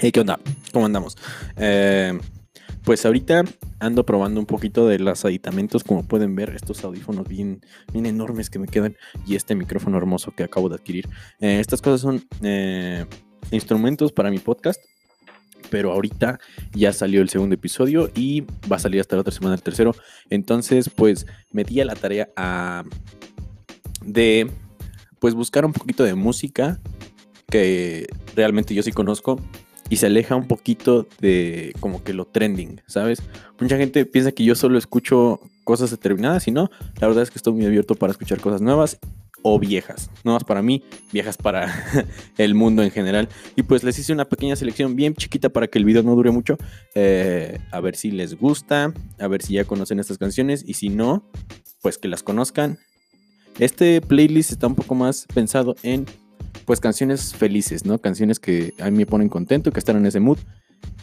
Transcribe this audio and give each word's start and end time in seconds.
Hey, 0.00 0.12
¿qué 0.12 0.20
onda? 0.20 0.38
¿Cómo 0.72 0.86
andamos? 0.86 1.16
Eh, 1.56 2.16
pues 2.84 3.04
ahorita 3.04 3.42
ando 3.80 4.06
probando 4.06 4.38
un 4.38 4.46
poquito 4.46 4.86
de 4.86 5.00
los 5.00 5.24
aditamentos, 5.24 5.82
como 5.82 6.06
pueden 6.06 6.36
ver, 6.36 6.50
estos 6.50 6.84
audífonos 6.84 7.26
bien, 7.26 7.62
bien 7.92 8.06
enormes 8.06 8.48
que 8.48 8.60
me 8.60 8.68
quedan 8.68 8.96
y 9.26 9.34
este 9.34 9.56
micrófono 9.56 9.98
hermoso 9.98 10.30
que 10.30 10.44
acabo 10.44 10.68
de 10.68 10.76
adquirir. 10.76 11.08
Eh, 11.40 11.58
estas 11.58 11.82
cosas 11.82 12.00
son 12.00 12.24
eh, 12.42 13.06
instrumentos 13.50 14.12
para 14.12 14.30
mi 14.30 14.38
podcast, 14.38 14.80
pero 15.68 15.90
ahorita 15.90 16.38
ya 16.70 16.92
salió 16.92 17.20
el 17.20 17.28
segundo 17.28 17.56
episodio 17.56 18.08
y 18.14 18.42
va 18.70 18.76
a 18.76 18.78
salir 18.78 19.00
hasta 19.00 19.16
la 19.16 19.22
otra 19.22 19.34
semana 19.34 19.56
el 19.56 19.62
tercero. 19.62 19.96
Entonces, 20.30 20.90
pues 20.90 21.26
me 21.50 21.64
di 21.64 21.80
a 21.80 21.84
la 21.84 21.96
tarea 21.96 22.28
a, 22.36 22.84
de 24.04 24.48
pues 25.18 25.34
buscar 25.34 25.66
un 25.66 25.72
poquito 25.72 26.04
de 26.04 26.14
música 26.14 26.78
que 27.50 28.06
realmente 28.36 28.76
yo 28.76 28.82
sí 28.84 28.92
conozco 28.92 29.40
y 29.88 29.96
se 29.96 30.06
aleja 30.06 30.36
un 30.36 30.46
poquito 30.46 31.06
de 31.20 31.72
como 31.80 32.02
que 32.02 32.12
lo 32.12 32.26
trending, 32.26 32.80
¿sabes? 32.86 33.22
Mucha 33.60 33.76
gente 33.76 34.04
piensa 34.06 34.32
que 34.32 34.44
yo 34.44 34.54
solo 34.54 34.78
escucho 34.78 35.40
cosas 35.64 35.90
determinadas 35.90 36.48
y 36.48 36.50
no, 36.50 36.70
la 37.00 37.08
verdad 37.08 37.22
es 37.22 37.30
que 37.30 37.38
estoy 37.38 37.52
muy 37.52 37.66
abierto 37.66 37.94
para 37.94 38.10
escuchar 38.10 38.40
cosas 38.40 38.60
nuevas 38.60 38.98
o 39.42 39.58
viejas, 39.58 40.10
nuevas 40.24 40.44
para 40.44 40.62
mí, 40.62 40.82
viejas 41.12 41.36
para 41.36 41.72
el 42.38 42.54
mundo 42.54 42.82
en 42.82 42.90
general. 42.90 43.28
Y 43.56 43.62
pues 43.62 43.84
les 43.84 43.98
hice 43.98 44.12
una 44.12 44.24
pequeña 44.24 44.56
selección 44.56 44.96
bien 44.96 45.14
chiquita 45.14 45.48
para 45.48 45.68
que 45.68 45.78
el 45.78 45.84
video 45.84 46.02
no 46.02 46.14
dure 46.14 46.30
mucho, 46.30 46.56
eh, 46.94 47.58
a 47.70 47.80
ver 47.80 47.96
si 47.96 48.10
les 48.10 48.34
gusta, 48.38 48.92
a 49.18 49.28
ver 49.28 49.42
si 49.42 49.54
ya 49.54 49.64
conocen 49.64 50.00
estas 50.00 50.18
canciones 50.18 50.64
y 50.66 50.74
si 50.74 50.88
no, 50.88 51.24
pues 51.82 51.98
que 51.98 52.08
las 52.08 52.22
conozcan. 52.22 52.78
Este 53.58 54.00
playlist 54.00 54.52
está 54.52 54.66
un 54.68 54.74
poco 54.74 54.94
más 54.94 55.26
pensado 55.34 55.74
en 55.82 56.06
pues 56.68 56.80
canciones 56.80 57.34
felices, 57.34 57.86
¿no? 57.86 57.98
Canciones 57.98 58.38
que 58.38 58.74
a 58.78 58.90
mí 58.90 58.98
me 58.98 59.06
ponen 59.06 59.30
contento, 59.30 59.72
que 59.72 59.78
están 59.78 59.96
en 59.96 60.04
ese 60.04 60.20
mood. 60.20 60.36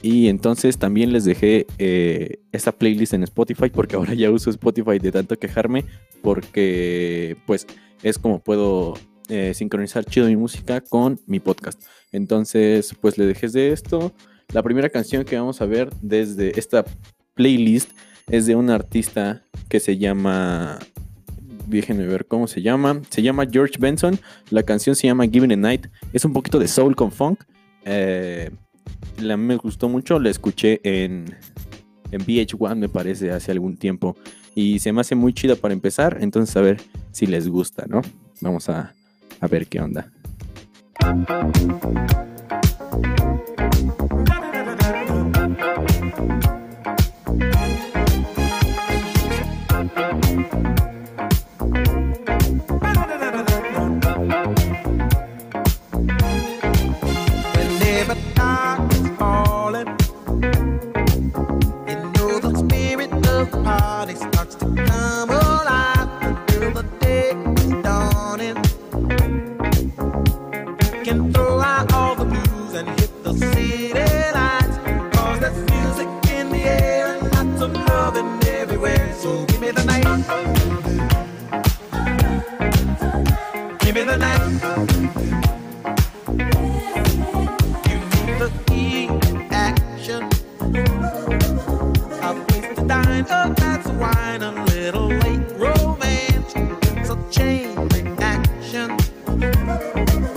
Y 0.03 0.27
entonces 0.27 0.77
también 0.77 1.11
les 1.11 1.25
dejé 1.25 1.65
eh, 1.79 2.37
esta 2.51 2.71
playlist 2.71 3.15
en 3.15 3.23
Spotify 3.23 3.71
porque 3.71 3.95
ahora 3.95 4.13
ya 4.13 4.29
uso 4.29 4.51
Spotify 4.51 4.99
de 4.99 5.11
tanto 5.11 5.39
quejarme 5.39 5.83
porque 6.21 7.35
pues 7.47 7.65
es 8.03 8.19
como 8.19 8.43
puedo 8.43 8.93
eh, 9.27 9.55
sincronizar 9.55 10.05
chido 10.05 10.27
mi 10.27 10.35
música 10.35 10.81
con 10.81 11.19
mi 11.25 11.39
podcast. 11.39 11.81
Entonces 12.11 12.93
pues 13.01 13.17
le 13.17 13.25
dejé 13.25 13.47
de 13.47 13.71
esto. 13.71 14.13
La 14.53 14.61
primera 14.61 14.91
canción 14.91 15.25
que 15.25 15.35
vamos 15.35 15.61
a 15.61 15.65
ver 15.65 15.89
desde 15.99 16.59
esta 16.59 16.85
playlist 17.33 17.89
es 18.27 18.45
de 18.45 18.55
un 18.55 18.69
artista 18.69 19.41
que 19.67 19.79
se 19.79 19.97
llama 19.97 20.77
déjenme 21.67 22.05
ver 22.05 22.25
cómo 22.25 22.47
se 22.47 22.61
llama. 22.61 23.01
Se 23.09 23.21
llama 23.21 23.45
George 23.49 23.75
Benson. 23.79 24.19
La 24.49 24.63
canción 24.63 24.95
se 24.95 25.07
llama 25.07 25.27
Given 25.27 25.51
a 25.51 25.55
Night. 25.55 25.87
Es 26.13 26.25
un 26.25 26.33
poquito 26.33 26.59
de 26.59 26.67
soul 26.67 26.95
con 26.95 27.11
funk. 27.11 27.43
Eh, 27.85 28.49
la, 29.19 29.37
me 29.37 29.57
gustó 29.57 29.89
mucho. 29.89 30.19
La 30.19 30.29
escuché 30.29 30.79
en, 30.83 31.25
en 32.11 32.25
VH1, 32.25 32.75
me 32.75 32.89
parece, 32.89 33.31
hace 33.31 33.51
algún 33.51 33.77
tiempo. 33.77 34.15
Y 34.53 34.79
se 34.79 34.93
me 34.93 35.01
hace 35.01 35.15
muy 35.15 35.33
chida 35.33 35.55
para 35.55 35.73
empezar. 35.73 36.17
Entonces, 36.21 36.55
a 36.55 36.61
ver 36.61 36.81
si 37.11 37.27
les 37.27 37.47
gusta, 37.47 37.85
¿no? 37.87 38.01
Vamos 38.41 38.69
a, 38.69 38.93
a 39.39 39.47
ver 39.47 39.67
qué 39.67 39.81
onda. 39.81 40.11
Bye-bye. 99.51 100.34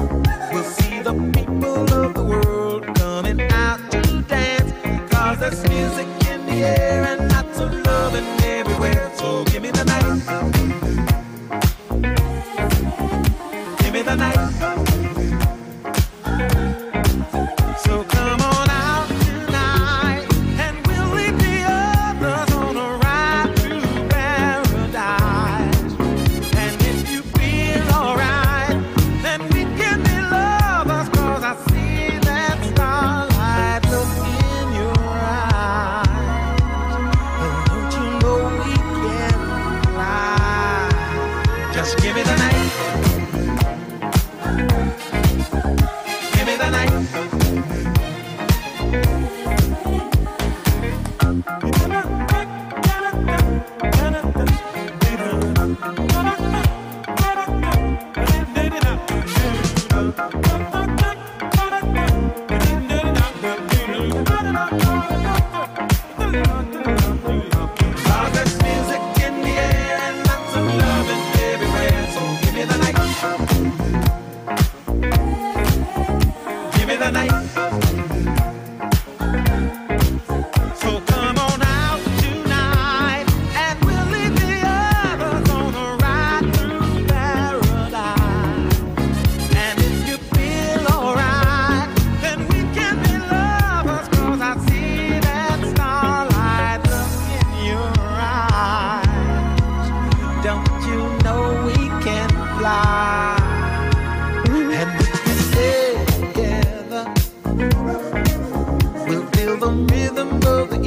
Rhythm 109.91 110.35
of 110.47 110.71
the 110.71 110.78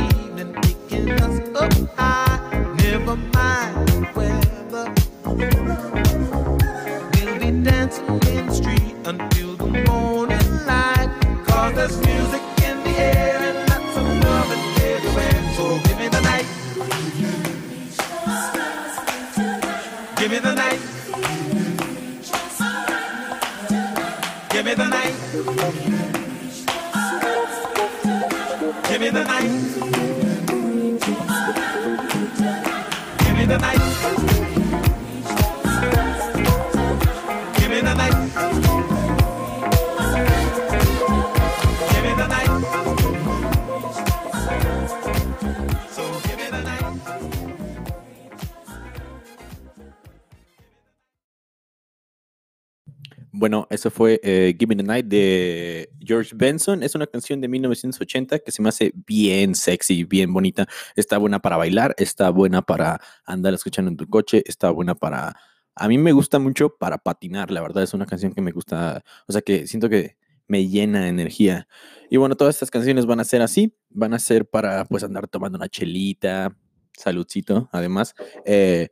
eso 53.81 53.89
fue 53.89 54.19
eh, 54.21 54.55
Give 54.59 54.75
Me 54.75 54.81
the 54.81 54.87
Night 54.87 55.07
de 55.07 55.89
George 55.99 56.35
Benson. 56.35 56.83
Es 56.83 56.93
una 56.93 57.07
canción 57.07 57.41
de 57.41 57.47
1980 57.47 58.37
que 58.37 58.51
se 58.51 58.61
me 58.61 58.69
hace 58.69 58.93
bien 59.07 59.55
sexy, 59.55 60.03
bien 60.03 60.31
bonita. 60.31 60.67
Está 60.95 61.17
buena 61.17 61.39
para 61.39 61.57
bailar, 61.57 61.95
está 61.97 62.29
buena 62.29 62.61
para 62.61 63.01
andar 63.25 63.55
escuchando 63.55 63.89
en 63.89 63.97
tu 63.97 64.07
coche, 64.07 64.43
está 64.45 64.69
buena 64.69 64.93
para... 64.93 65.35
A 65.73 65.87
mí 65.87 65.97
me 65.97 66.11
gusta 66.11 66.37
mucho 66.37 66.77
para 66.77 66.99
patinar, 66.99 67.49
la 67.49 67.61
verdad. 67.61 67.81
Es 67.81 67.95
una 67.95 68.05
canción 68.05 68.33
que 68.33 68.41
me 68.41 68.51
gusta, 68.51 69.03
o 69.27 69.31
sea, 69.31 69.41
que 69.41 69.65
siento 69.65 69.89
que 69.89 70.15
me 70.47 70.67
llena 70.67 71.01
de 71.01 71.07
energía. 71.07 71.67
Y 72.11 72.17
bueno, 72.17 72.35
todas 72.35 72.53
estas 72.53 72.69
canciones 72.69 73.07
van 73.07 73.19
a 73.19 73.23
ser 73.23 73.41
así, 73.41 73.75
van 73.89 74.13
a 74.13 74.19
ser 74.19 74.45
para 74.47 74.85
pues 74.85 75.03
andar 75.03 75.27
tomando 75.27 75.57
una 75.57 75.69
chelita, 75.69 76.55
saludcito, 76.93 77.67
además. 77.71 78.13
eh, 78.45 78.89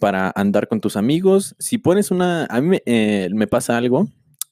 para 0.00 0.32
andar 0.34 0.68
con 0.68 0.80
tus 0.80 0.96
amigos. 0.96 1.54
Si 1.58 1.78
pones 1.78 2.10
una, 2.10 2.46
a 2.46 2.60
mí 2.60 2.78
eh, 2.86 3.28
me 3.32 3.46
pasa 3.46 3.76
algo, 3.76 4.08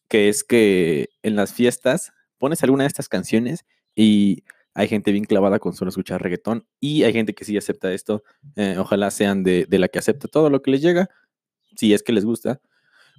que 0.08 0.28
es 0.28 0.44
que 0.44 1.08
en 1.22 1.36
las 1.36 1.52
fiestas 1.52 2.12
pones 2.38 2.62
alguna 2.62 2.84
de 2.84 2.88
estas 2.88 3.08
canciones 3.08 3.64
y 3.94 4.44
hay 4.74 4.88
gente 4.88 5.12
bien 5.12 5.24
clavada 5.24 5.58
con 5.58 5.74
solo 5.74 5.90
escuchar 5.90 6.22
reggaetón 6.22 6.66
y 6.80 7.02
hay 7.04 7.12
gente 7.12 7.34
que 7.34 7.44
sí 7.44 7.56
acepta 7.56 7.92
esto. 7.92 8.22
eh, 8.56 8.76
ojalá 8.78 9.10
sean 9.10 9.42
de, 9.42 9.66
de 9.68 9.78
la 9.78 9.88
que 9.88 9.98
acepta 9.98 10.28
todo 10.28 10.50
lo 10.50 10.62
que 10.62 10.70
les 10.70 10.82
llega, 10.82 11.08
si 11.76 11.92
es 11.94 12.02
que 12.02 12.12
les 12.12 12.24
gusta. 12.24 12.60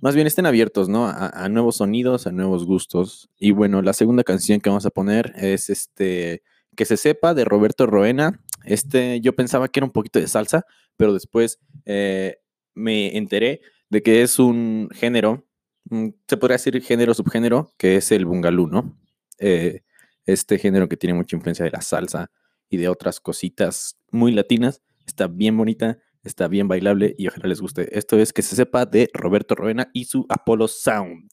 Más 0.02 0.16
bien 0.16 0.28
estén 0.28 0.46
abiertos, 0.46 0.90
¿no? 0.90 1.06
A, 1.08 1.30
a 1.30 1.50
nuevos 1.50 1.78
sonidos, 1.78 2.28
a 2.28 2.32
nuevos 2.32 2.66
gustos. 2.66 3.30
Y 3.40 3.52
bueno, 3.52 3.82
la 3.82 3.94
segunda 3.94 4.24
canción 4.24 4.60
que 4.60 4.70
vamos 4.70 4.86
a 4.86 4.90
poner 4.90 5.34
es 5.38 5.70
este, 5.70 6.44
Que 6.76 6.86
se 6.86 6.98
sepa, 6.98 7.34
de 7.34 7.46
Roberto 7.46 7.86
Roena. 7.86 8.42
Este, 8.66 9.22
yo 9.22 9.34
pensaba 9.36 9.68
que 9.68 9.80
era 9.80 9.86
un 9.86 9.92
poquito 9.92 10.20
de 10.20 10.28
salsa, 10.28 10.66
pero 10.98 11.14
después 11.14 11.60
eh, 11.86 12.38
me 12.74 13.18
enteré 13.18 13.62
de 13.90 14.02
que 14.02 14.22
es 14.22 14.40
un 14.40 14.90
género, 14.94 15.48
mm, 15.86 16.10
se 16.28 16.38
podría 16.38 16.56
decir 16.56 16.82
género, 16.82 17.14
subgénero, 17.14 17.74
que 17.78 17.96
es 17.96 18.12
el 18.12 18.26
bungalú, 18.26 18.68
¿no? 18.68 18.98
Eh, 19.40 19.82
este 20.26 20.58
género 20.58 20.88
que 20.88 20.98
tiene 20.98 21.14
mucha 21.14 21.36
influencia 21.36 21.66
de 21.66 21.72
la 21.72 21.82
salsa 21.82 22.32
y 22.70 22.78
de 22.78 22.88
otras 22.88 23.20
cositas 23.20 24.00
muy 24.12 24.32
latinas. 24.32 24.82
Está 25.06 25.28
bien 25.28 25.58
bonita, 25.58 26.00
está 26.24 26.48
bien 26.48 26.68
bailable 26.68 27.14
y 27.18 27.28
ojalá 27.28 27.48
les 27.48 27.62
guste. 27.62 27.98
Esto 27.98 28.18
es 28.18 28.34
Que 28.34 28.42
se 28.42 28.56
sepa 28.56 28.86
de 28.86 29.10
Roberto 29.14 29.56
Roena 29.56 29.90
y 29.94 30.06
su 30.06 30.26
Apollo 30.30 30.68
Sound. 30.68 31.30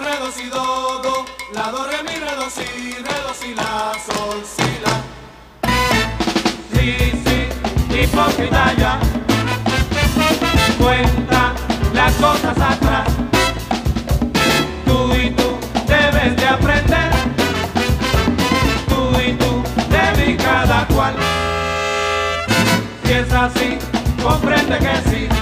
Do, 0.00 1.02
do, 1.02 1.24
la, 1.52 1.70
do, 1.70 1.84
re, 1.84 2.02
mi, 2.02 2.18
re, 2.18 2.34
do, 2.36 2.50
si, 2.50 2.64
re, 2.94 3.16
do, 3.22 3.32
si, 3.32 3.54
la, 3.54 3.92
sol, 4.04 4.42
si, 4.44 4.80
la. 4.82 5.02
Sí, 6.72 7.12
sí, 7.24 7.96
hipócrita 7.96 8.74
ya, 8.76 8.98
cuenta 10.78 11.52
las 11.92 12.12
cosas 12.14 12.58
atrás. 12.58 13.08
Tú 14.84 15.14
y 15.14 15.30
tú 15.30 15.58
debes 15.86 16.36
de 16.36 16.46
aprender, 16.46 17.10
tú 18.88 19.20
y 19.20 19.32
tú 19.34 19.62
de 19.90 20.26
mí 20.26 20.36
cada 20.36 20.86
cual. 20.88 21.14
Si 23.04 23.12
es 23.12 23.32
así, 23.32 23.78
comprende 24.20 24.78
que 24.78 25.10
sí 25.10 25.33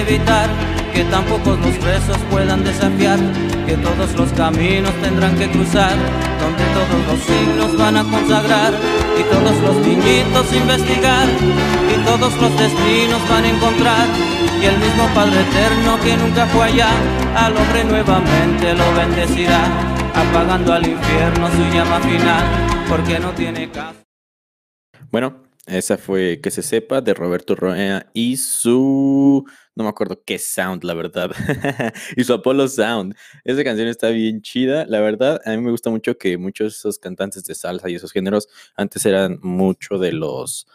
evitar 0.00 0.48
que 0.92 1.04
tan 1.04 1.24
pocos 1.24 1.58
los 1.60 1.76
presos 1.76 2.18
puedan 2.30 2.64
desafiar, 2.64 3.18
que 3.66 3.76
todos 3.76 4.12
los 4.16 4.32
caminos 4.32 4.92
tendrán 5.02 5.36
que 5.36 5.48
cruzar, 5.50 5.94
donde 6.40 6.64
todos 6.74 7.00
los 7.06 7.20
siglos 7.20 7.78
van 7.78 7.96
a 7.96 8.04
consagrar, 8.04 8.72
y 9.18 9.22
todos 9.24 9.56
los 9.62 9.76
niñitos 9.86 10.52
investigar, 10.52 11.28
y 11.94 12.04
todos 12.04 12.34
los 12.40 12.58
destinos 12.58 13.28
van 13.28 13.44
a 13.44 13.48
encontrar, 13.48 14.06
y 14.60 14.64
el 14.66 14.78
mismo 14.78 15.06
Padre 15.14 15.40
Eterno 15.40 16.00
que 16.00 16.16
nunca 16.16 16.46
fue 16.46 16.64
allá, 16.66 16.90
al 17.36 17.56
hombre 17.56 17.84
nuevamente 17.84 18.74
lo 18.74 18.94
bendecirá, 18.94 19.62
apagando 20.14 20.72
al 20.72 20.86
infierno 20.86 21.48
su 21.50 21.74
llama 21.74 22.00
final, 22.00 22.44
porque 22.88 23.18
no 23.20 23.30
tiene 23.30 23.70
caso. 23.70 24.00
Bueno, 25.10 25.50
esa 25.66 25.96
fue 25.98 26.40
Que 26.42 26.50
se 26.50 26.62
sepa 26.62 27.00
de 27.00 27.14
Roberto 27.14 27.54
Roea 27.54 28.06
y 28.12 28.36
su. 28.36 29.44
No 29.76 29.84
me 29.84 29.90
acuerdo 29.90 30.22
qué 30.24 30.38
sound, 30.38 30.84
la 30.84 30.94
verdad. 30.94 31.30
y 32.16 32.24
su 32.24 32.34
Apollo 32.34 32.68
Sound. 32.68 33.14
Esa 33.44 33.64
canción 33.64 33.88
está 33.88 34.08
bien 34.10 34.42
chida. 34.42 34.84
La 34.86 35.00
verdad, 35.00 35.40
a 35.44 35.50
mí 35.50 35.58
me 35.58 35.70
gusta 35.70 35.90
mucho 35.90 36.18
que 36.18 36.36
muchos 36.38 36.72
de 36.72 36.76
esos 36.76 36.98
cantantes 36.98 37.44
de 37.44 37.54
salsa 37.54 37.88
y 37.88 37.94
esos 37.94 38.12
géneros 38.12 38.48
antes 38.76 39.06
eran 39.06 39.38
mucho 39.42 39.98
de 39.98 40.12
los. 40.12 40.66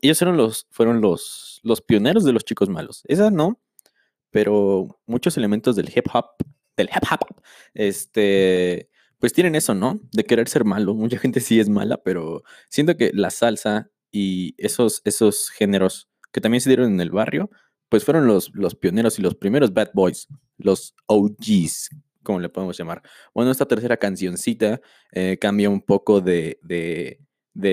Ellos 0.00 0.20
eran 0.22 0.36
los, 0.36 0.66
fueron 0.70 1.00
los, 1.00 1.60
los 1.64 1.80
pioneros 1.80 2.24
de 2.24 2.32
los 2.32 2.44
chicos 2.44 2.68
malos. 2.68 3.02
Esa 3.08 3.30
no, 3.30 3.60
pero 4.30 5.00
muchos 5.06 5.36
elementos 5.36 5.76
del 5.76 5.90
hip 5.94 6.06
hop, 6.12 6.26
del 6.76 6.88
hip 6.88 7.04
hop, 7.10 7.42
este, 7.74 8.90
pues 9.18 9.32
tienen 9.32 9.54
eso, 9.54 9.74
¿no? 9.74 10.00
De 10.12 10.24
querer 10.24 10.48
ser 10.48 10.64
malo. 10.64 10.94
Mucha 10.94 11.18
gente 11.18 11.40
sí 11.40 11.60
es 11.60 11.68
mala, 11.68 12.02
pero 12.02 12.42
siento 12.68 12.96
que 12.96 13.12
la 13.14 13.30
salsa 13.30 13.90
y 14.10 14.54
esos, 14.58 15.00
esos 15.04 15.50
géneros 15.50 16.08
que 16.32 16.40
también 16.40 16.60
se 16.60 16.70
dieron 16.70 16.92
en 16.94 17.00
el 17.00 17.10
barrio, 17.10 17.50
pues 17.92 18.06
fueron 18.06 18.26
los, 18.26 18.50
los 18.54 18.74
pioneros 18.74 19.18
y 19.18 19.22
los 19.22 19.34
primeros 19.34 19.74
bad 19.74 19.90
boys, 19.92 20.26
los 20.56 20.94
OGs, 21.04 21.90
como 22.22 22.40
le 22.40 22.48
podemos 22.48 22.78
llamar. 22.78 23.02
Bueno, 23.34 23.50
esta 23.50 23.66
tercera 23.68 23.98
cancioncita 23.98 24.80
eh, 25.12 25.36
cambia 25.38 25.68
un 25.68 25.82
poco 25.82 26.22
de, 26.22 26.58
de, 26.62 27.18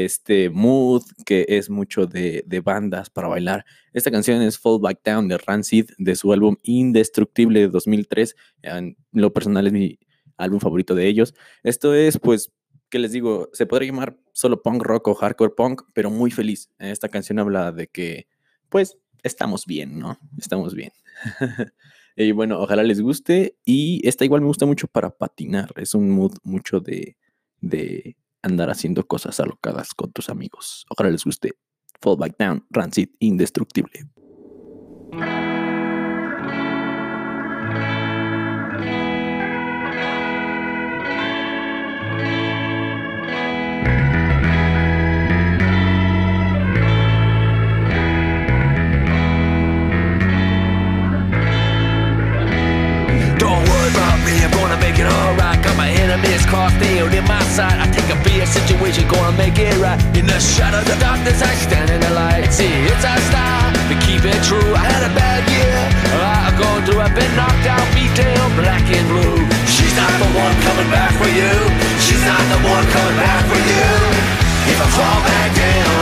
este 0.04 0.50
mood 0.50 1.04
que 1.26 1.46
es 1.48 1.70
mucho 1.70 2.06
de, 2.06 2.44
de 2.46 2.60
bandas 2.60 3.10
para 3.10 3.30
bailar. 3.30 3.64
Esta 3.94 4.12
canción 4.12 4.42
es 4.42 4.60
Fall 4.60 4.82
Back 4.82 5.00
Down 5.06 5.30
de 5.30 5.38
Rancid, 5.38 5.92
de 5.98 6.18
su 6.18 6.34
álbum 6.34 6.58
Indestructible 6.64 7.62
de 7.62 7.70
2003. 7.70 8.36
En 8.64 8.98
lo 9.14 9.32
personal 9.32 9.68
es 9.68 9.72
mi 9.72 10.00
álbum 10.36 10.60
favorito 10.60 10.96
de 10.96 11.08
ellos. 11.08 11.34
Esto 11.64 11.96
es, 11.96 12.20
pues, 12.20 12.52
¿qué 12.90 13.00
les 13.00 13.14
digo? 13.14 13.48
Se 13.54 13.66
podría 13.66 13.90
llamar 13.90 14.18
solo 14.34 14.62
punk 14.62 14.84
rock 14.84 15.08
o 15.08 15.16
hardcore 15.16 15.54
punk, 15.56 15.84
pero 15.94 16.10
muy 16.12 16.30
feliz. 16.30 16.70
Esta 16.78 17.08
canción 17.08 17.40
habla 17.40 17.72
de 17.72 17.88
que, 17.88 18.28
pues, 18.68 18.98
estamos 19.24 19.66
bien, 19.66 20.00
¿no? 20.00 20.18
Estamos 20.38 20.74
bien. 20.74 20.92
y 22.16 22.32
bueno, 22.32 22.60
ojalá 22.60 22.84
les 22.84 23.02
guste. 23.02 23.58
Y 23.66 24.08
esta 24.08 24.26
igual 24.26 24.42
me 24.42 24.48
gusta 24.48 24.66
mucho 24.66 24.88
para 24.88 25.10
patinar. 25.10 25.72
Es 25.76 25.94
un 25.94 26.10
mood 26.10 26.34
mucho 26.44 26.80
de, 26.80 27.18
de 27.62 28.18
andar 28.42 28.70
haciendo 28.70 29.06
cosas 29.06 29.40
alocadas 29.40 29.94
con 29.94 30.12
tus 30.12 30.30
amigos. 30.30 30.86
Ojalá 30.90 31.10
les 31.10 31.24
guste. 31.24 31.54
Fall 32.02 32.18
Back 32.18 32.36
Down, 32.38 32.66
Rancid, 32.70 33.10
Indestructible. 33.20 34.08
In 57.20 57.28
my 57.28 57.44
side. 57.52 57.76
I 57.84 57.88
think 57.92 58.08
I'll 58.08 58.24
take 58.24 58.40
a 58.40 58.48
situation, 58.48 59.04
gonna 59.12 59.36
make 59.36 59.60
it 59.60 59.76
right. 59.84 60.00
In 60.16 60.26
the 60.26 60.40
shadow, 60.40 60.80
the 60.88 60.96
darkness, 61.04 61.44
I 61.44 61.54
stand 61.68 61.92
in 61.92 62.00
the 62.00 62.12
light. 62.16 62.48
See, 62.56 62.72
it's 62.88 63.04
our 63.04 63.20
style, 63.28 63.76
we 63.92 63.96
keep 64.08 64.24
it 64.24 64.40
true. 64.48 64.72
I 64.80 64.84
had 64.88 65.04
a 65.04 65.12
bad 65.12 65.44
year, 65.52 65.76
I've 66.16 66.56
gone 66.56 66.82
through. 66.88 67.04
I've 67.04 67.14
been 67.14 67.34
knocked 67.36 67.68
out, 67.68 67.84
beat 67.92 68.14
down, 68.16 68.48
black 68.56 68.86
and 68.88 69.06
blue. 69.12 69.38
She's 69.68 69.94
not 70.00 70.14
the 70.24 70.30
one 70.32 70.56
coming 70.64 70.90
back 70.96 71.12
for 71.20 71.28
you. 71.28 71.54
She's 72.00 72.24
not 72.24 72.44
the 72.56 72.60
one 72.64 72.86
coming 72.96 73.18
back 73.20 73.44
for 73.52 73.60
you. 73.60 73.90
If 74.72 74.80
I 74.80 74.88
fall 74.96 75.20
back 75.28 75.50
down, 75.60 76.02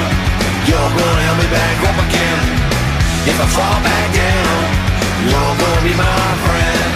you're 0.70 0.92
gonna 1.02 1.24
help 1.26 1.38
me 1.42 1.50
back 1.50 1.78
up 1.90 1.98
again. 2.06 2.46
If 3.26 3.38
I 3.42 3.48
fall 3.58 3.80
back 3.82 4.08
down, 4.14 4.58
you're 5.26 5.56
gonna 5.62 5.84
be 5.88 5.94
my 5.98 6.26
friend. 6.46 6.90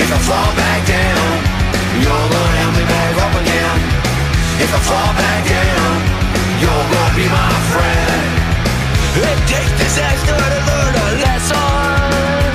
If 0.00 0.08
I 0.16 0.18
fall 0.24 0.50
back 0.56 0.80
down, 0.86 1.28
you're 2.00 2.26
gonna 2.32 2.62
help 2.62 2.74
me 2.78 2.84
back. 2.88 2.97
If 4.60 4.74
I 4.74 4.80
fall 4.90 5.12
back 5.14 5.42
down, 5.46 5.94
you're 6.60 6.86
gonna 6.92 7.14
be 7.14 7.26
my 7.30 7.52
friend. 7.72 8.26
It 9.30 9.38
takes 9.46 9.70
disaster 9.78 10.34
to 10.34 10.60
learn 10.68 10.94
a 11.06 11.08
lesson. 11.22 12.50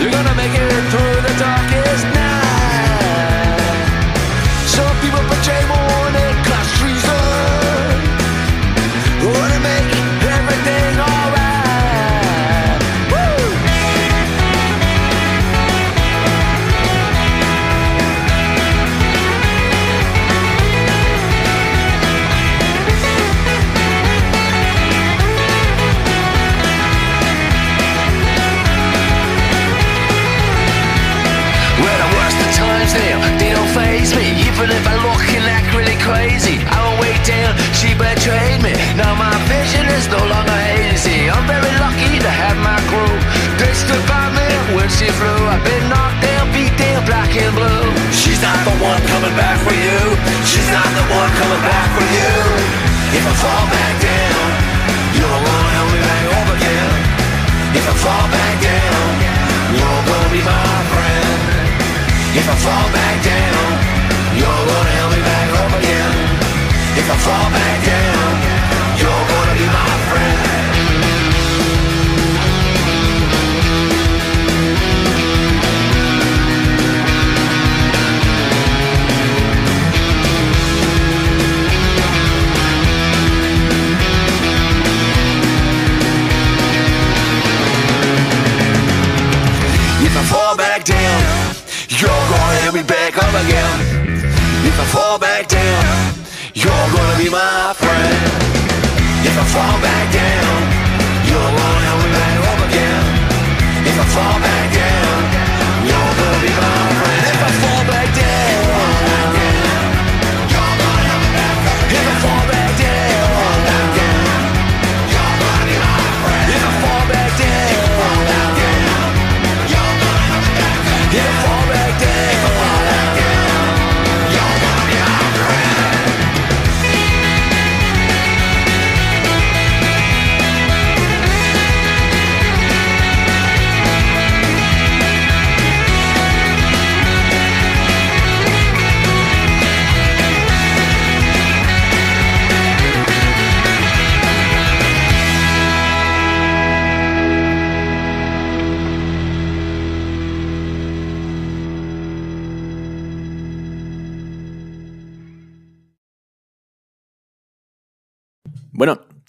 You're 0.00 0.14
gonna 0.14 0.36
make 0.38 0.54
it 0.54 0.82
through 0.92 1.18
the 1.26 1.34
darkest 1.42 2.04
night. 2.14 3.60
Some 4.76 4.94
people 5.02 5.22
betray 5.26 5.62
If 62.38 62.46
I 62.50 62.54
fall 62.54 62.88
back 62.92 63.16
down, 63.24 63.70
you're 64.36 64.64
gonna 64.68 64.92
help 64.98 65.10
me 65.14 65.20
back 65.24 65.48
up 65.60 65.72
again. 65.80 66.16
If 67.00 67.10
I 67.10 67.16
fall 67.24 67.48
back 67.50 67.78
down, 67.86 68.15
you're 92.00 92.10
gonna 92.10 92.60
help 92.60 92.74
me 92.74 92.82
back 92.82 93.16
up 93.16 93.32
again. 93.44 93.78
If 94.68 94.76
I 94.78 94.84
fall 94.92 95.18
back 95.18 95.48
down, 95.48 96.14
you're 96.52 96.88
gonna 96.92 97.18
be 97.18 97.28
my 97.30 97.72
friend. 97.72 98.20
If 99.24 99.34
I 99.38 99.44
fall 99.54 99.76
back 99.80 100.06
down, 100.12 100.58
you're 101.28 101.52
gonna 101.56 101.86
help 101.88 102.00
me 102.04 102.10
back 102.12 102.36
up 102.52 102.60
again. 102.68 103.04
If 103.88 103.96
I 103.96 104.06
fall 104.12 104.38
back 104.44 104.66
down, 104.76 105.20
you're 105.88 106.12
gonna 106.20 106.40
be 106.44 106.52
my 106.60 106.95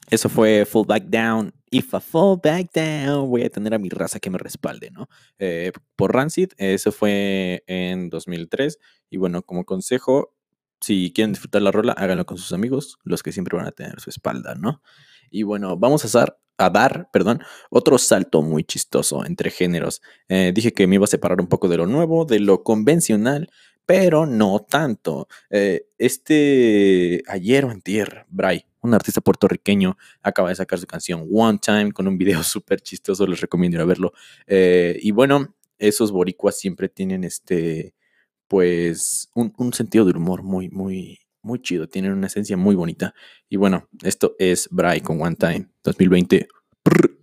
eso 0.10 0.30
fue 0.30 0.66
Fall 0.66 0.86
Back 0.86 1.04
Down. 1.06 1.54
If 1.70 1.94
I 1.94 2.00
fall 2.00 2.40
back 2.42 2.72
down, 2.74 3.30
voy 3.30 3.44
a 3.44 3.50
tener 3.50 3.74
a 3.74 3.78
mi 3.78 3.90
raza 3.90 4.22
que 4.22 4.30
me 4.30 4.38
respalde, 4.38 4.90
¿no? 4.90 5.10
Eh, 5.38 5.74
por 5.98 6.14
Rancid, 6.14 6.52
eso 6.58 6.94
fue 6.94 7.66
en 7.68 8.10
2003. 8.10 8.80
Y 9.10 9.18
bueno, 9.18 9.42
como 9.44 9.66
consejo, 9.66 10.34
si 10.80 11.12
quieren 11.12 11.34
disfrutar 11.34 11.62
la 11.62 11.72
rola, 11.72 11.92
háganlo 11.92 12.26
con 12.26 12.38
sus 12.38 12.54
amigos, 12.54 13.00
los 13.04 13.22
que 13.22 13.34
siempre 13.34 13.58
van 13.58 13.68
a 13.68 13.72
tener 13.72 14.00
su 14.00 14.10
espalda, 14.10 14.56
¿no? 14.56 14.82
Y 15.30 15.44
bueno, 15.44 15.76
vamos 15.76 16.16
a 16.16 16.72
dar, 16.72 17.10
perdón, 17.12 17.42
otro 17.70 17.98
salto 17.98 18.42
muy 18.42 18.64
chistoso 18.64 19.26
entre 19.26 19.52
géneros. 19.52 20.02
Eh, 20.30 20.54
dije 20.56 20.72
que 20.72 20.88
me 20.88 20.96
iba 20.96 21.04
a 21.04 21.08
separar 21.08 21.42
un 21.42 21.48
poco 21.48 21.68
de 21.68 21.78
lo 21.78 21.86
nuevo, 21.86 22.24
de 22.24 22.40
lo 22.40 22.64
convencional, 22.64 23.50
pero 23.86 24.26
no 24.26 24.60
tanto. 24.60 25.28
Eh, 25.50 25.88
este 25.98 27.24
ayer 27.28 27.66
o 27.66 27.72
antier, 27.72 28.26
Bray, 28.30 28.67
un 28.82 28.94
artista 28.94 29.22
puertorriqueño, 29.22 29.98
acaba 30.22 30.50
de 30.50 30.56
sacar 30.56 30.80
su 30.80 30.88
canción 30.88 31.28
One 31.32 31.60
Time 31.60 31.92
con 31.92 32.08
un 32.08 32.18
video 32.18 32.42
súper 32.44 32.82
chistoso, 32.82 33.26
les 33.28 33.42
recomiendo 33.42 33.78
ir 33.78 33.82
a 33.82 33.86
verlo. 33.86 34.14
Eh, 34.46 34.98
y 35.02 35.12
bueno, 35.12 35.56
esos 35.78 36.12
boricuas 36.12 36.58
siempre 36.58 36.90
tienen 36.90 37.24
este, 37.24 37.94
pues, 38.48 39.30
un, 39.34 39.74
sentido 39.74 40.06
de 40.06 40.12
humor 40.12 40.44
muy, 40.44 40.70
muy, 40.70 41.20
muy 41.42 41.62
chido, 41.62 41.88
tienen 41.88 42.14
una 42.14 42.28
esencia 42.28 42.58
muy 42.58 42.76
bonita. 42.76 43.14
Y 43.50 43.58
bueno, 43.58 43.88
esto 44.04 44.36
es 44.40 44.68
Bray 44.72 45.02
con 45.02 45.22
One 45.22 45.36
Time 45.36 45.70
2020. 45.84 46.48
Prr. 46.84 47.18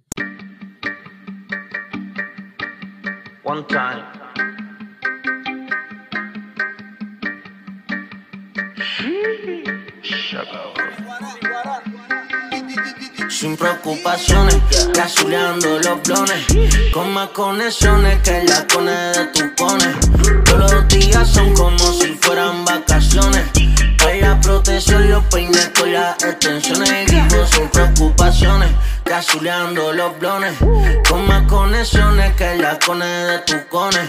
One 3.44 3.64
time. 3.68 4.24
Sin 13.44 13.58
preocupaciones, 13.58 14.56
gasoleando 14.94 15.78
los 15.80 16.02
blones 16.02 16.46
Con 16.94 17.12
más 17.12 17.28
conexiones 17.28 18.22
que 18.22 18.42
la 18.44 18.66
cone 18.66 18.90
de 18.90 19.26
tu 19.34 19.54
pones. 19.54 19.94
Todos 20.46 20.72
los 20.72 20.88
días 20.88 21.28
son 21.28 21.52
como 21.52 21.92
si 21.92 22.14
fueran 22.22 22.64
vacaciones. 22.64 23.42
Hay 24.06 24.22
la 24.22 24.40
protección, 24.40 25.10
los 25.10 25.22
peines 25.24 25.70
con 25.78 25.92
las 25.92 26.24
extensiones 26.24 27.03
gasoleando 29.14 29.92
los 29.92 30.18
blones. 30.18 30.54
Con 31.08 31.26
más 31.28 31.46
conexiones 31.46 32.34
que 32.34 32.56
la 32.56 32.76
cone 32.80 33.06
de 33.06 33.38
tu 33.40 33.54
cone 33.68 34.00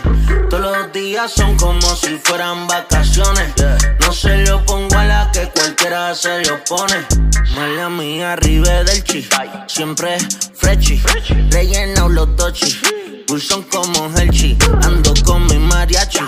Todos 0.49 0.77
los 0.77 0.91
días 0.93 1.31
son 1.31 1.55
como 1.57 1.95
si 1.95 2.17
fueran 2.17 2.65
vacaciones. 2.65 3.53
No 3.99 4.11
se 4.11 4.37
lo 4.45 4.65
pongo 4.65 4.97
a 4.97 5.05
la 5.05 5.31
que 5.31 5.47
cualquiera 5.49 6.15
se 6.15 6.43
lo 6.45 6.63
pone. 6.63 7.05
Mala 7.55 7.87
mía, 7.89 8.33
arriba 8.33 8.83
del 8.83 9.03
chi. 9.03 9.27
Siempre 9.67 10.17
frechi 10.55 11.01
Relleno 11.51 12.09
los 12.09 12.35
dochi. 12.35 12.79
Wilson 13.29 13.63
como 13.63 14.11
Helchi 14.15 14.57
Ando 14.83 15.13
con 15.23 15.45
mi 15.47 15.57
mariachi. 15.57 16.19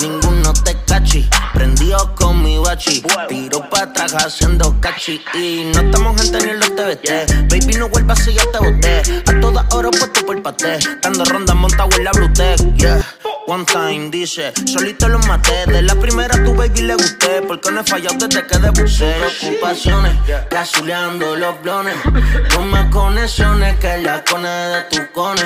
Ninguno 0.00 0.52
te 0.52 0.76
cachi 0.86 1.28
Prendido 1.52 2.14
con 2.14 2.42
mi 2.42 2.58
bachi. 2.58 3.02
Tiro 3.28 3.68
pa' 3.70 3.82
atrás 3.82 4.14
haciendo 4.14 4.74
cachi. 4.80 5.20
Y 5.34 5.70
no 5.72 5.80
estamos 5.80 6.20
gente 6.20 6.44
ni 6.44 6.50
en 6.50 6.60
los 6.60 6.74
TBT 6.74 7.50
Baby 7.50 7.74
no 7.78 7.88
vuelvas 7.88 8.18
si 8.18 8.34
ya 8.34 8.42
te 8.52 8.58
boté. 8.58 9.02
A 9.26 9.40
toda 9.40 9.66
hora 9.72 9.90
puesto 9.90 10.24
por 10.26 10.42
paté 10.42 10.78
Dando 11.02 11.24
rondas 11.24 11.56
montado 11.56 11.90
en 11.96 12.04
la 12.04 12.12
Brutec 12.12 12.60
Yeah. 12.76 13.04
One 13.46 13.66
time 13.66 14.08
dice, 14.10 14.54
solito 14.64 15.06
los 15.08 15.26
maté. 15.26 15.66
De 15.66 15.82
la 15.82 15.94
primera 15.96 16.42
tu 16.44 16.54
baby 16.54 16.80
le 16.80 16.94
gusté 16.94 17.42
Porque 17.46 17.70
no 17.70 17.80
he 17.80 17.84
fallado 17.84 18.16
desde 18.26 18.46
que 18.46 18.58
debuté. 18.58 19.14
Preocupaciones, 19.40 20.14
gasoleando 20.50 21.36
los 21.36 21.60
blones. 21.62 21.94
Con 22.54 22.70
más 22.70 22.90
conexiones 22.90 23.73
que 23.78 23.98
la 23.98 24.22
cone 24.24 24.48
de 24.48 24.82
tu 24.90 25.12
cone. 25.12 25.42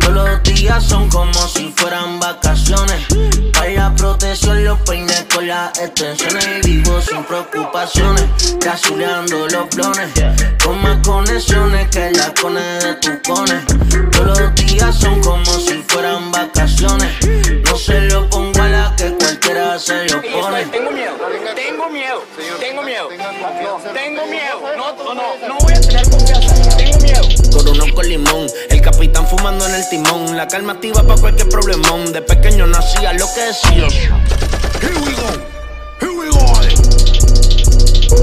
Todos 0.00 0.14
los 0.14 0.42
días 0.42 0.82
son 0.82 1.08
como 1.08 1.32
si 1.48 1.72
fueran 1.76 2.18
vacaciones. 2.18 3.06
Para 3.52 3.70
la 3.70 3.94
protección 3.94 4.64
los 4.64 4.78
peines 4.80 5.24
con 5.32 5.46
las 5.46 5.78
extensiones. 5.78 6.46
Y 6.64 6.68
vivo 6.68 7.00
sin 7.00 7.24
preocupaciones 7.24 8.24
Gasoleando 8.58 9.48
los 9.48 9.68
blones. 9.70 10.10
Con 10.64 10.82
más 10.82 10.98
conexiones 11.06 11.88
que 11.88 12.10
la 12.12 12.32
cone 12.34 12.60
de 12.60 12.94
tu 12.94 13.10
cone. 13.22 13.60
Todos 14.10 14.40
los 14.40 14.54
días 14.54 14.94
son 14.94 15.20
como 15.20 15.58
si 15.58 15.82
fueran 15.88 16.30
vacaciones. 16.32 17.10
No 17.64 17.76
se 17.76 18.00
lo 18.02 18.28
pongo 18.28 18.62
a 18.62 18.68
la 18.68 18.96
que 18.96 19.10
se 19.78 20.08
lo 20.08 20.22
pone. 20.22 20.64
Tengo 20.66 20.90
miedo, 20.90 21.14
tengo 21.54 21.90
miedo, 21.90 22.20
tengo 22.60 22.82
miedo, 22.82 23.08
tengo 23.92 24.26
miedo. 24.26 24.60
No, 24.76 25.14
no, 25.14 25.48
no, 25.48 25.58
voy 25.58 25.72
a 25.72 25.80
tener 25.80 26.08
confianza. 26.08 26.76
Tengo 26.76 26.98
miedo. 26.98 27.22
Coronó 27.52 27.94
con 27.94 28.08
limón, 28.08 28.46
el 28.70 28.80
capitán 28.80 29.26
fumando 29.26 29.66
en 29.66 29.74
el 29.74 29.88
timón. 29.88 30.36
La 30.36 30.46
calma 30.46 30.74
activa 30.74 31.02
para 31.02 31.20
cualquier 31.20 31.48
problemón. 31.48 32.12
De 32.12 32.22
pequeño 32.22 32.66
no 32.66 32.78
hacía 32.78 33.12
lo 33.14 33.26
que 33.34 33.40
decía. 33.40 33.86
Here 34.80 34.98
we 35.04 35.12
go. 35.12 35.51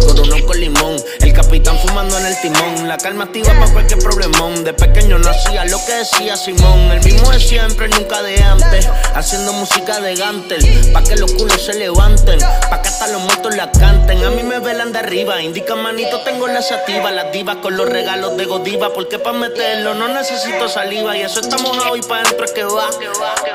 Coronó 0.05 0.45
con 0.45 0.59
limón, 0.59 0.95
el 1.19 1.33
capitán 1.33 1.77
fumando 1.79 2.17
en 2.17 2.25
el 2.25 2.41
timón. 2.41 2.87
La 2.87 2.97
calma 2.97 3.25
activa 3.25 3.53
para 3.53 3.71
cualquier 3.71 3.99
problemón. 3.99 4.63
De 4.63 4.73
pequeño 4.73 5.17
no 5.17 5.29
hacía 5.29 5.65
lo 5.65 5.83
que 5.85 5.93
decía 5.93 6.35
Simón. 6.37 6.91
El 6.91 7.03
mismo 7.03 7.31
de 7.31 7.39
siempre, 7.39 7.87
nunca 7.89 8.21
de 8.21 8.41
antes. 8.41 8.87
Haciendo 9.15 9.53
música 9.53 9.99
de 9.99 10.15
Gantel, 10.15 10.91
pa' 10.93 11.03
que 11.03 11.15
los 11.15 11.31
culos 11.33 11.63
se 11.63 11.73
levanten. 11.73 12.39
Pa' 12.69 12.81
que 12.81 12.89
hasta 12.89 13.07
los 13.07 13.21
muertos 13.21 13.55
la 13.55 13.71
canten. 13.71 14.23
A 14.23 14.29
mí 14.31 14.43
me 14.43 14.59
velan 14.59 14.91
de 14.91 14.99
arriba, 14.99 15.41
indica 15.41 15.75
manito, 15.75 16.21
tengo 16.21 16.47
la 16.47 16.61
sativa. 16.61 17.11
Las 17.11 17.31
divas 17.31 17.57
con 17.57 17.75
los 17.75 17.89
regalos 17.89 18.37
de 18.37 18.45
Godiva. 18.45 18.93
Porque 18.93 19.19
pa' 19.19 19.33
meterlo 19.33 19.93
no 19.95 20.07
necesito 20.07 20.67
saliva. 20.69 21.17
Y 21.17 21.21
eso 21.21 21.41
está 21.41 21.57
mojado 21.57 21.95
y 21.95 22.01
pa' 22.01 22.23
dentro 22.23 22.45
es 22.45 22.51
que 22.51 22.63
va. 22.63 22.89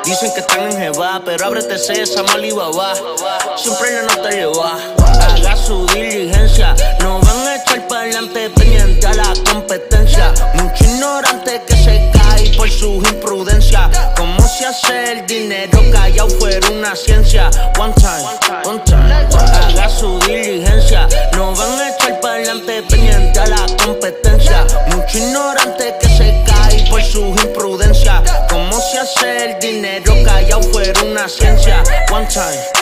Dicen 0.04 0.32
que 0.34 0.40
están 0.40 0.70
en 0.70 0.78
Jeva, 0.78 1.22
pero 1.24 1.46
ábrete 1.46 1.74
esa 1.74 2.20
Alibaba. 2.32 2.94
Siempre 3.56 3.92
la 3.92 4.02
nota 4.02 4.30
le 4.30 4.46
va. 4.46 4.78
Haga 5.28 5.56
su 5.56 5.86
diligencia. 5.86 6.33
No 7.00 7.20
van 7.20 7.46
a 7.46 7.56
echar 7.56 7.86
para 7.88 8.02
adelante 8.02 8.50
pendiente 8.50 9.06
a 9.06 9.14
la 9.14 9.32
competencia. 9.50 10.32
Mucho 10.54 10.84
ignorante 10.84 11.62
que 11.66 11.76
se 11.76 12.10
cae 12.12 12.56
por 12.56 12.68
sus 12.70 13.06
imprudencias. 13.08 13.88
Cómo 14.16 14.40
se 14.46 14.66
hace 14.66 15.12
el 15.12 15.26
dinero 15.26 15.80
callado 15.92 16.28
fuera 16.30 16.68
una 16.70 16.96
ciencia. 16.96 17.50
One 17.78 17.94
time, 17.94 18.24
one 18.64 18.80
time. 18.84 19.12
Haga 19.12 19.88
su 19.88 20.18
diligencia. 20.20 21.08
No 21.36 21.54
van 21.54 21.78
a 21.78 21.90
echar 21.90 22.20
para 22.20 22.34
adelante 22.34 22.82
pendiente 22.88 23.40
a 23.40 23.46
la 23.46 23.66
competencia. 23.84 24.66
Mucho 24.88 25.18
ignorante 25.18 25.94
que 26.00 26.08
se 26.08 26.44
cae 26.46 26.84
por 26.90 27.02
sus 27.02 27.42
imprudencias. 27.44 28.22
Cómo 28.48 28.80
se 28.80 28.98
hace 28.98 29.52
el 29.52 29.60
dinero 29.60 30.14
callado 30.24 30.62
fuera 30.72 31.02
una 31.02 31.28
ciencia. 31.28 31.82
One 32.12 32.26
time. 32.26 32.73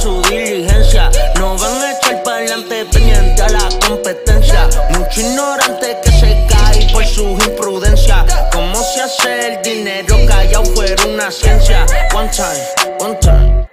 Su 0.00 0.22
diligencia, 0.30 1.10
no 1.38 1.56
van 1.58 1.82
a 1.82 1.92
echar 1.92 2.22
para 2.22 2.36
adelante 2.38 2.84
pendiente 2.92 3.42
a 3.42 3.48
la 3.48 3.68
competencia. 3.86 4.68
Mucho 4.90 5.20
ignorante 5.20 5.96
que 6.04 6.10
se 6.10 6.46
cae 6.48 6.92
por 6.92 7.04
sus 7.04 7.46
imprudencias. 7.46 8.24
Cómo 8.52 8.74
se 8.76 9.00
hace 9.02 9.54
el 9.56 9.62
dinero 9.62 10.16
callado 10.26 10.64
fuera 10.74 11.04
una 11.06 11.30
ciencia. 11.30 11.84
One 12.14 12.30
time, 12.30 13.06
one 13.06 13.18
time. 13.20 13.66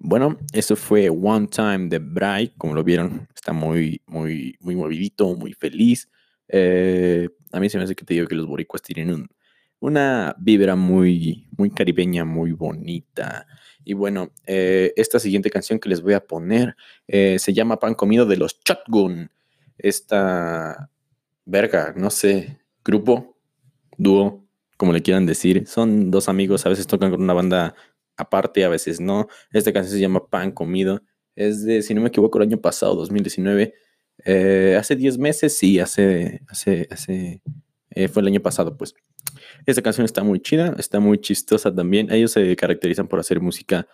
Bueno, 0.00 0.38
eso 0.54 0.74
fue 0.74 1.10
One 1.10 1.48
Time 1.48 1.88
de 1.88 1.98
Bray, 1.98 2.48
como 2.56 2.74
lo 2.74 2.82
vieron, 2.82 3.28
está 3.34 3.52
muy, 3.52 4.00
muy, 4.06 4.56
muy 4.60 4.74
movidito, 4.74 5.34
muy 5.36 5.52
feliz. 5.52 6.08
Eh, 6.48 7.28
a 7.52 7.60
mí 7.60 7.68
se 7.68 7.76
me 7.76 7.84
hace 7.84 7.94
que 7.94 8.06
te 8.06 8.14
digo 8.14 8.26
que 8.26 8.34
los 8.34 8.46
boricuas 8.46 8.80
tienen 8.80 9.10
un- 9.12 9.28
una 9.80 10.34
vibra 10.38 10.76
muy, 10.76 11.48
muy 11.56 11.70
caribeña, 11.70 12.24
muy 12.24 12.52
bonita. 12.52 13.46
Y 13.84 13.94
bueno, 13.94 14.32
eh, 14.46 14.92
esta 14.96 15.18
siguiente 15.18 15.50
canción 15.50 15.78
que 15.78 15.88
les 15.88 16.02
voy 16.02 16.14
a 16.14 16.26
poner 16.26 16.76
eh, 17.06 17.38
se 17.38 17.52
llama 17.52 17.78
Pan 17.78 17.94
Comido 17.94 18.26
de 18.26 18.36
los 18.36 18.60
Shotgun. 18.64 19.30
Esta 19.78 20.90
verga, 21.44 21.94
no 21.96 22.10
sé, 22.10 22.58
grupo, 22.84 23.38
dúo, 23.96 24.44
como 24.76 24.92
le 24.92 25.02
quieran 25.02 25.26
decir. 25.26 25.66
Son 25.66 26.10
dos 26.10 26.28
amigos, 26.28 26.66
a 26.66 26.68
veces 26.68 26.86
tocan 26.86 27.10
con 27.10 27.22
una 27.22 27.32
banda 27.32 27.74
aparte, 28.16 28.64
a 28.64 28.68
veces 28.68 29.00
no. 29.00 29.28
Esta 29.52 29.72
canción 29.72 29.94
se 29.94 30.00
llama 30.00 30.28
Pan 30.28 30.52
Comido. 30.52 31.02
Es 31.36 31.64
de, 31.64 31.82
si 31.82 31.94
no 31.94 32.00
me 32.02 32.08
equivoco, 32.08 32.38
el 32.38 32.48
año 32.48 32.60
pasado, 32.60 32.94
2019. 32.96 33.74
Eh, 34.24 34.76
hace 34.78 34.96
10 34.96 35.18
meses, 35.18 35.56
sí, 35.56 35.78
hace, 35.78 36.42
hace, 36.48 36.88
hace, 36.90 37.40
eh, 37.98 38.06
fue 38.06 38.22
el 38.22 38.28
año 38.28 38.40
pasado, 38.40 38.76
pues. 38.76 38.94
Esta 39.66 39.82
canción 39.82 40.04
está 40.04 40.22
muy 40.22 40.38
chida, 40.38 40.72
está 40.78 41.00
muy 41.00 41.18
chistosa 41.18 41.74
también. 41.74 42.12
Ellos 42.12 42.30
se 42.30 42.54
caracterizan 42.54 43.08
por 43.08 43.18
hacer 43.18 43.40
música, 43.40 43.88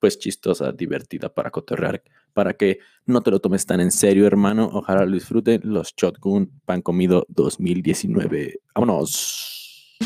pues, 0.00 0.18
chistosa, 0.18 0.70
divertida 0.70 1.32
para 1.32 1.50
cotorrear, 1.50 2.02
para 2.34 2.52
que 2.52 2.80
no 3.06 3.22
te 3.22 3.30
lo 3.30 3.40
tomes 3.40 3.64
tan 3.64 3.80
en 3.80 3.90
serio, 3.90 4.26
hermano. 4.26 4.68
Ojalá 4.70 5.06
lo 5.06 5.14
disfruten. 5.14 5.62
Los 5.64 5.94
Shotgun 5.96 6.60
Pan 6.66 6.82
Comido 6.82 7.24
2019. 7.30 8.60
Vámonos. 8.74 9.96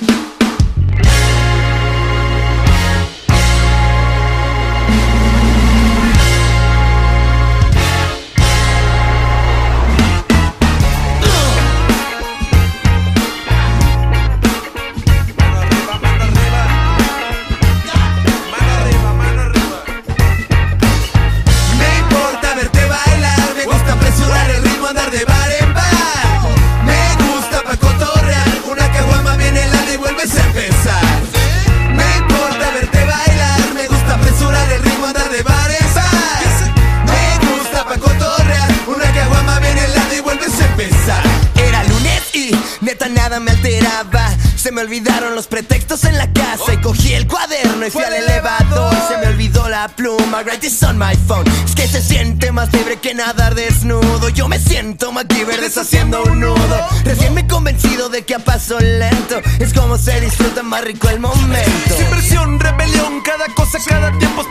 Me 44.83 44.88
olvidaron 44.88 45.37
los 45.37 45.47
pretextos 45.47 46.03
en 46.07 46.18
la 46.18 46.33
casa 46.33 46.75
y 46.75 46.81
cogí 46.81 47.12
el 47.12 47.29
cuaderno 47.29 47.87
y 47.87 47.90
fui 47.90 48.03
al 48.03 48.14
elevador. 48.14 48.92
Se 49.07 49.16
me 49.18 49.29
olvidó 49.29 49.68
la 49.68 49.87
pluma, 49.87 50.42
write 50.42 50.59
this 50.59 50.83
on 50.83 50.99
my 50.99 51.14
phone. 51.29 51.45
Es 51.64 51.77
que 51.77 51.87
se 51.87 52.03
siente 52.03 52.51
más 52.51 52.73
libre 52.73 52.97
que 52.97 53.14
nadar 53.14 53.55
desnudo. 53.55 54.29
Yo 54.31 54.49
me 54.49 54.59
siento 54.59 55.12
MacGyver 55.12 55.61
deshaciendo 55.61 56.25
un 56.25 56.40
nudo. 56.40 56.88
Recién 57.05 57.33
me 57.33 57.42
he 57.42 57.47
convencido 57.47 58.09
de 58.09 58.25
que 58.25 58.35
a 58.35 58.40
paso 58.40 58.81
lento 58.81 59.40
es 59.61 59.73
como 59.73 59.99
se 59.99 60.21
disfruta 60.21 60.64
más 60.64 60.83
rico 60.83 61.09
el 61.11 61.21
momento. 61.21 61.97
Sin 61.97 62.07
presión, 62.07 62.59
rebelión, 62.59 63.21
cada 63.21 63.47
cosa, 63.55 63.79
cada 63.87 64.11
tiempo 64.18 64.45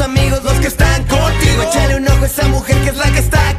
amigos, 0.00 0.42
los 0.44 0.54
que 0.54 0.66
están 0.66 1.04
contigo. 1.04 1.62
Échale 1.62 1.96
un 1.96 2.08
ojo 2.08 2.24
a 2.24 2.26
esa 2.26 2.48
mujer 2.48 2.76
que 2.82 2.90
es 2.90 2.96
la 2.96 3.10
que 3.10 3.18
está 3.18 3.55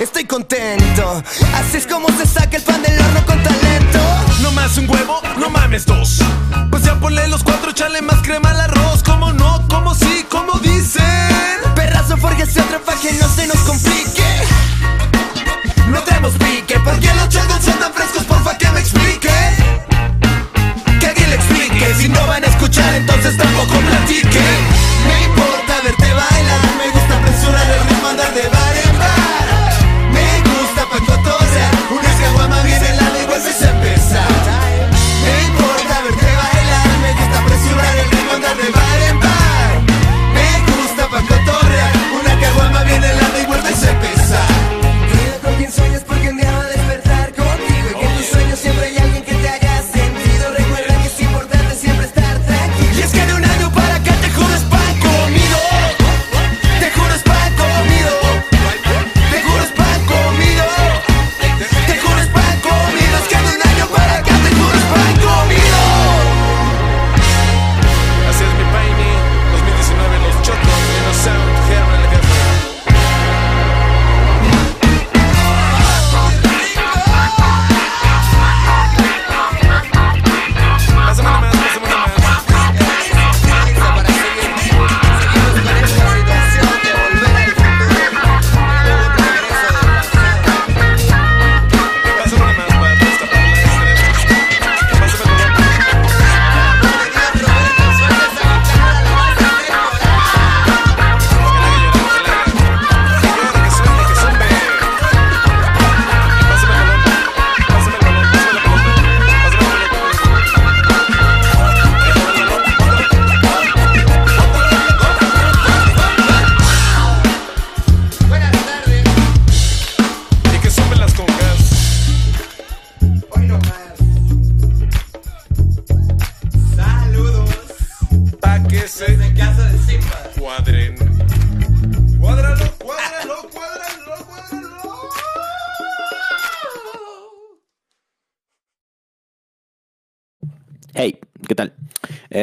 Estoy 0.00 0.24
contento, 0.24 1.22
así 1.54 1.76
es 1.76 1.86
como 1.86 2.08
se 2.08 2.26
saca 2.26 2.56
el 2.56 2.62
pan 2.62 2.82
del 2.82 2.98
horno 2.98 3.24
con 3.26 3.42
talento. 3.42 3.98
No 4.42 4.52
más 4.52 4.76
un 4.78 4.88
huevo, 4.88 5.20
no 5.38 5.50
mames 5.50 5.86
dos. 5.86 6.20
Pues 6.70 6.84
ya 6.84 6.98
ponle 6.98 7.28
los 7.28 7.42
cuatro, 7.42 7.72
chale 7.72 8.02
más 8.02 8.20
crema 8.22 8.50
al 8.50 8.60
arroz. 8.60 9.02
¿Cómo 9.02 9.32
no? 9.32 9.66
¿Cómo 9.68 9.94
sí? 9.94 10.24
¿Cómo 10.28 10.58
dicen? 10.60 11.04
Perrazo, 11.74 12.16
fórgese 12.16 12.60
otra 12.60 12.80
que 13.00 13.12
no 13.12 13.28
se 13.28 13.46
nos 13.46 13.58
complique. 13.58 14.24
No 15.88 16.00
tenemos 16.02 16.32
pique, 16.34 16.78
porque 16.84 17.12
los 17.14 17.28
chocos 17.28 17.64
son 17.64 17.78
tan 17.78 17.92
frescos, 17.94 18.24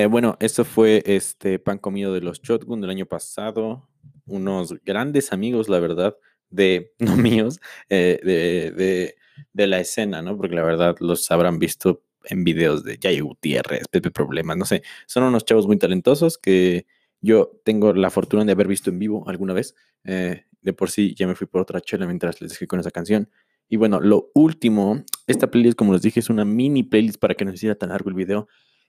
bueno, 0.09 0.37
esto 0.39 0.65
fue 0.65 1.03
este 1.05 1.59
pan 1.59 1.77
comido 1.77 2.13
de 2.13 2.21
los 2.21 2.41
Shotgun 2.41 2.81
del 2.81 2.89
año 2.89 3.05
pasado. 3.05 3.89
Unos 4.25 4.73
grandes 4.83 5.31
amigos, 5.33 5.69
la 5.69 5.79
verdad, 5.79 6.17
de, 6.49 6.93
no 6.99 7.15
míos, 7.17 7.59
eh, 7.89 8.19
de, 8.23 8.71
de, 8.71 9.15
de 9.53 9.67
la 9.67 9.79
escena, 9.79 10.21
¿no? 10.21 10.37
Porque 10.37 10.55
la 10.55 10.63
verdad 10.63 10.95
los 10.99 11.29
habrán 11.31 11.59
visto 11.59 12.03
en 12.25 12.43
videos 12.43 12.83
de 12.83 12.99
Jay 13.01 13.19
Gutiérrez, 13.19 13.87
Pepe 13.89 14.11
Problemas, 14.11 14.57
no 14.57 14.65
sé. 14.65 14.83
Son 15.05 15.23
unos 15.23 15.45
chavos 15.45 15.67
muy 15.67 15.77
talentosos 15.77 16.37
que 16.37 16.85
yo 17.21 17.59
tengo 17.63 17.93
la 17.93 18.09
fortuna 18.09 18.45
de 18.45 18.51
haber 18.51 18.67
visto 18.67 18.89
en 18.89 18.99
vivo 18.99 19.27
alguna 19.27 19.53
vez. 19.53 19.75
Eh, 20.03 20.45
de 20.61 20.73
por 20.73 20.91
sí 20.91 21.15
ya 21.15 21.27
me 21.27 21.35
fui 21.35 21.47
por 21.47 21.61
otra 21.61 21.81
chela 21.81 22.05
mientras 22.05 22.41
les 22.41 22.51
dejé 22.51 22.67
con 22.67 22.79
esa 22.79 22.91
canción. 22.91 23.29
Y 23.69 23.77
bueno, 23.77 23.99
lo 23.99 24.31
último, 24.33 25.03
esta 25.27 25.51
playlist, 25.51 25.77
como 25.77 25.93
les 25.93 26.01
dije, 26.01 26.19
es 26.19 26.29
una 26.29 26.45
mini 26.45 26.83
playlist 26.83 27.19
para 27.19 27.35
que 27.35 27.43
no 27.45 27.51
se 27.51 27.55
hiciera 27.55 27.75
tan 27.75 27.89
largo 27.89 28.09
el 28.09 28.15
video. 28.15 28.47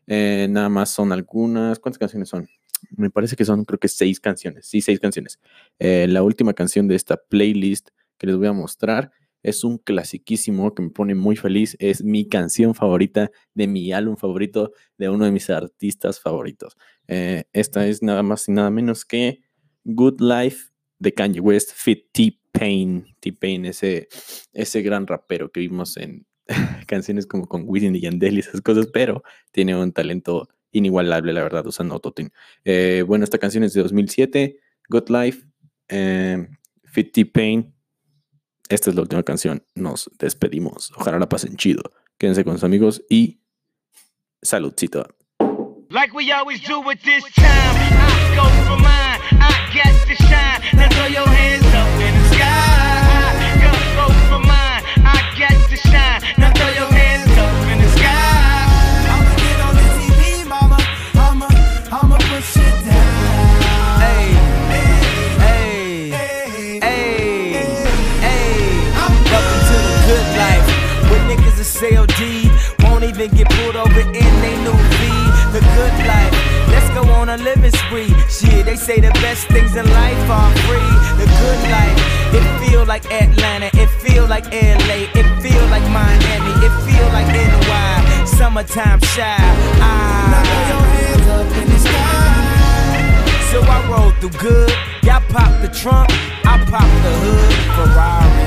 Eh, 0.09 0.49
nada 0.51 0.69
más 0.69 0.91
son 0.91 1.13
algunas. 1.13 1.79
¿Cuántas 1.79 1.99
canciones 1.99 2.29
son? 2.29 2.49
Me 2.97 3.11
parece 3.11 3.37
que 3.37 3.45
son, 3.45 3.65
creo 3.65 3.79
que 3.79 3.89
seis 3.89 4.19
canciones. 4.19 4.67
Sí, 4.67 4.81
seis 4.81 4.99
canciones. 4.99 5.39
Eh, 5.79 6.07
la 6.09 6.23
última 6.23 6.55
canción 6.55 6.89
de 6.89 6.97
esta 6.97 7.17
playlist 7.17 7.91
que 8.17 8.27
les 8.27 8.37
voy 8.37 8.47
a 8.47 8.53
mostrar 8.53 9.13
es 9.43 9.63
un 9.65 9.79
clasiquísimo 9.79 10.75
que 10.75 10.83
me 10.83 10.91
pone 10.91 11.15
muy 11.15 11.37
feliz. 11.37 11.77
Es 11.79 12.03
mi 12.03 12.27
canción 12.29 12.75
favorita 12.75 13.31
de 13.55 13.67
mi 13.67 13.93
álbum 13.93 14.17
favorito 14.17 14.73
de 14.97 15.09
uno 15.11 15.27
de 15.27 15.31
mis 15.31 15.51
artistas 15.51 16.21
favoritos. 16.21 16.77
Eh, 17.07 17.45
esta 17.53 17.87
es 17.87 18.03
nada 18.03 18.23
más 18.23 18.49
y 18.49 18.53
nada 18.53 18.71
menos 18.71 19.05
que 19.05 19.43
Good 19.85 20.21
Life 20.21 20.71
de 20.99 21.13
Kanye 21.13 21.41
West, 21.41 21.73
Fit 21.75 22.07
T-Pain. 22.13 23.15
T-Pain, 23.21 23.67
ese, 23.67 24.09
ese 24.53 24.83
gran 24.83 25.07
rapero 25.07 25.51
que 25.51 25.61
vimos 25.61 25.97
en 25.97 26.27
canciones 26.87 27.27
como 27.27 27.47
con 27.47 27.65
Wisin 27.67 27.95
y 27.97 28.01
Yandel 28.01 28.37
y 28.37 28.41
esas 28.41 28.61
cosas, 28.61 28.89
pero 28.93 29.23
tiene 29.53 29.77
un 29.77 29.93
talento 29.93 30.49
inigualable, 30.73 31.33
la 31.33 31.43
verdad, 31.43 31.67
usando 31.67 31.95
autotune. 31.95 32.31
Eh, 32.65 33.05
bueno, 33.07 33.25
esta 33.25 33.39
canción 33.39 33.65
es 33.65 33.73
de 33.75 33.83
2007, 33.83 34.59
Good 34.89 35.09
Life, 35.09 35.47
eh, 35.89 36.49
Fit 36.85 37.13
T-Pain. 37.13 37.75
Esta 38.69 38.91
es 38.91 38.97
la 38.97 39.03
última 39.03 39.23
canción. 39.23 39.65
Nos 39.75 40.11
despedimos. 40.19 40.93
Ojalá 40.97 41.19
la 41.19 41.29
pasen 41.29 41.57
chido. 41.57 41.83
Quédense 42.19 42.45
con 42.45 42.55
sus 42.55 42.65
amigos 42.65 43.03
y 43.09 43.41
Saludcito. 44.43 45.07
Like 45.91 46.13
we 46.13 46.31
always 46.31 46.61
do 46.63 46.83
at 46.91 47.01
this 47.03 47.25
I 47.39 48.35
go 48.37 48.45
for 48.67 48.77
mine. 48.77 49.21
I 49.41 49.71
get 49.73 50.07
to 50.07 50.23
shine. 50.23 50.61
Now 50.77 50.89
throw 50.91 51.07
your 51.07 51.27
hands 51.27 51.65
up 51.65 52.01
in 52.01 52.15
the 52.15 52.35
sky. 52.35 53.08
To 55.71 55.77
shine. 55.77 56.21
Now 56.39 56.51
throw 56.53 56.69
your 56.69 56.91
hands 56.91 57.31
up 57.37 57.69
in 57.73 57.79
the 57.83 57.91
sky. 58.01 59.05
I'ma 59.13 59.35
get 59.37 59.59
on 59.67 59.75
the 59.77 59.87
TV, 59.97 60.49
mama. 60.49 60.79
I'ma, 61.15 61.49
I'ma 61.93 62.17
push 62.31 62.57
it 62.57 62.77
down. 62.89 64.01
Hey, 64.01 64.33
hey, 64.73 66.11
Hey, 66.11 66.81
hey, 66.81 67.65
hey. 68.25 68.53
Welcome 69.29 69.63
to 69.69 69.77
the 69.87 69.95
good 70.09 70.27
life. 70.41 70.69
Where 71.11 71.25
niggas 71.29 71.61
are 71.61 71.71
CLD, 71.77 72.49
won't 72.85 73.05
even 73.05 73.31
get 73.37 73.49
pulled 73.51 73.77
over 73.77 74.01
in 74.01 74.33
they 74.43 74.57
new 74.65 74.73
V. 74.73 75.01
The 75.53 75.61
good 75.77 75.97
life. 76.09 76.35
Let's 76.73 76.89
go 76.95 77.03
on 77.13 77.29
a 77.29 77.37
living 77.37 77.73
spree. 77.73 78.13
Shit, 78.31 78.65
they 78.67 78.77
say 78.77 79.01
the 79.01 79.11
best 79.25 79.49
things 79.49 79.77
in 79.77 79.87
life 79.87 80.31
are 80.31 80.53
free. 80.65 80.93
The 81.21 81.27
good 81.41 81.61
life. 81.71 81.99
It 82.33 82.45
feel 82.61 82.85
like 82.85 83.05
Atlanta. 83.11 83.71
It 83.75 83.89
feel 84.05 84.27
like 84.27 84.45
LA. 84.53 85.09
It 85.21 85.27
like 85.79 85.91
Miami. 85.91 86.53
It 86.67 86.75
feel 86.85 87.07
like 87.13 87.27
NY. 87.29 88.25
Summertime 88.25 89.01
shy. 89.01 89.37
Ah. 89.81 90.43
your 90.71 90.85
hands 90.97 91.29
up 91.29 91.63
in 91.63 91.69
the 91.69 91.79
sky. 91.79 92.39
So 93.51 93.59
I 93.63 93.79
roll 93.91 94.11
through 94.21 94.39
good. 94.39 94.73
Y'all 95.03 95.23
pop 95.29 95.53
the 95.63 95.69
trunk, 95.69 96.11
I 96.45 96.55
pop 96.71 96.89
the 97.05 97.13
hood. 97.23 97.55
Ferrari. 97.77 98.47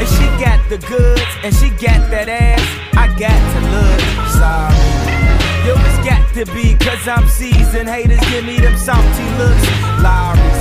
And 0.00 0.08
she 0.14 0.26
got 0.42 0.60
the 0.68 0.78
goods, 0.86 1.32
and 1.44 1.54
she 1.54 1.68
got 1.70 2.00
that 2.10 2.28
ass. 2.28 2.66
I 2.96 3.06
got 3.18 3.40
to 3.54 3.60
look 3.74 4.00
sorry. 4.40 5.22
Yo, 5.66 5.74
it's 5.88 6.00
got 6.06 6.22
to 6.34 6.44
be, 6.52 6.74
cause 6.74 7.06
I'm 7.06 7.28
seasoned. 7.28 7.88
Haters 7.88 8.20
give 8.30 8.44
me 8.44 8.58
them 8.58 8.76
salty 8.76 9.26
looks. 9.38 9.66
Lowry's 10.02 10.42
50 10.42 10.42
told 10.42 10.51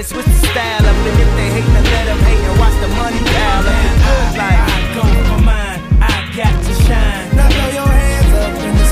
don't 0.00 0.08
switch 0.08 0.24
the 0.24 0.46
style 0.48 0.86
up. 0.86 0.96
And 0.96 1.20
if 1.20 1.30
they 1.36 1.48
hate, 1.50 1.68
then 1.74 1.84
let 1.84 2.04
them 2.06 2.18
hate 2.24 2.40
and 2.40 2.58
watch 2.58 2.76
the 2.80 2.88
money 2.96 3.18
pile 3.20 3.66
up. 3.68 3.76
The 3.84 3.92
good 4.06 4.32
life. 4.40 4.60
I 4.64 4.94
go 4.94 5.02
for 5.28 5.40
mine, 5.42 5.80
I 6.00 6.16
got 6.36 6.56
to 6.64 6.74
shine. 6.84 7.36
Now 7.36 7.48
throw 7.50 7.68
your 7.68 7.88
hands 7.88 8.32
up 8.32 8.64
in 8.64 8.76
the 8.76 8.89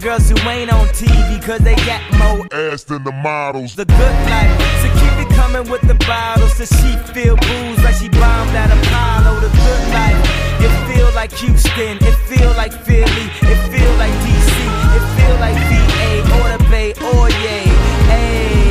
girls 0.00 0.30
who 0.30 0.36
ain't 0.48 0.72
on 0.72 0.86
TV 0.88 1.42
cause 1.42 1.60
they 1.60 1.74
got 1.74 2.00
more 2.14 2.46
ass 2.52 2.84
than 2.84 3.02
the 3.02 3.12
models. 3.12 3.74
the 3.74 3.84
good 3.84 4.16
life. 4.30 4.54
So 4.82 4.88
keep 5.00 5.14
it 5.18 5.30
coming 5.34 5.68
with 5.70 5.82
the 5.82 5.94
bottles. 6.06 6.54
So 6.56 6.64
she 6.64 6.96
feel 7.12 7.36
booze 7.36 7.82
like 7.82 7.96
she 7.96 8.08
bombed 8.08 8.54
at 8.54 8.70
Apollo. 8.70 9.40
The 9.40 9.48
good 9.48 9.84
life. 9.90 10.18
It 10.62 10.72
feel 10.92 11.10
like 11.14 11.32
Houston. 11.32 11.98
It 12.00 12.16
feel 12.30 12.50
like 12.52 12.72
Philly. 12.72 13.26
It 13.42 13.58
feel 13.72 13.92
like 13.98 14.14
DC. 14.22 14.54
It 14.96 15.04
feel 15.18 15.36
like 15.42 15.56
VA 15.66 16.10
or 16.38 16.46
the 16.56 16.64
Bay 16.70 16.90
or 17.02 17.28
yay. 17.42 17.66
Hey, 18.06 18.70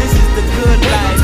this 0.00 0.12
is 0.12 0.28
the 0.36 0.44
good 0.58 0.80
life. 0.92 1.20